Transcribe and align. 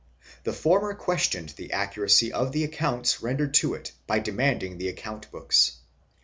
The 0.45 0.51
former 0.51 0.95
questioned 0.95 1.49
the 1.49 1.73
accuracy 1.73 2.33
of 2.33 2.53
the 2.53 2.63
accounts 2.63 3.21
rendered 3.21 3.53
to 3.53 3.75
it 3.75 3.91
and 4.09 4.25
demanded 4.25 4.79
the 4.79 4.89
account 4.89 5.29
books. 5.31 5.73